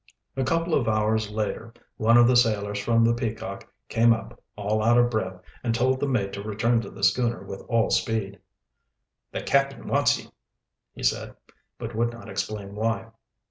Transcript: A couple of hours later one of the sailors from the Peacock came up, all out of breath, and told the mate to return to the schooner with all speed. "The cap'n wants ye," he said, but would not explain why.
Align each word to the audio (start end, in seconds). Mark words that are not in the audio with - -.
A 0.35 0.43
couple 0.43 0.73
of 0.73 0.87
hours 0.87 1.29
later 1.29 1.75
one 1.97 2.17
of 2.17 2.27
the 2.27 2.35
sailors 2.35 2.79
from 2.79 3.05
the 3.05 3.13
Peacock 3.13 3.71
came 3.87 4.13
up, 4.13 4.41
all 4.55 4.81
out 4.83 4.97
of 4.97 5.11
breath, 5.11 5.39
and 5.63 5.75
told 5.75 5.99
the 5.99 6.07
mate 6.07 6.33
to 6.33 6.41
return 6.41 6.81
to 6.81 6.89
the 6.89 7.03
schooner 7.03 7.43
with 7.43 7.61
all 7.69 7.91
speed. 7.91 8.39
"The 9.31 9.43
cap'n 9.43 9.87
wants 9.87 10.17
ye," 10.19 10.31
he 10.95 11.03
said, 11.03 11.35
but 11.77 11.93
would 11.93 12.11
not 12.11 12.29
explain 12.29 12.73
why. 12.73 13.11